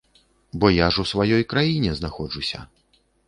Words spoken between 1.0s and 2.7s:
у сваёй краіне знаходжуся!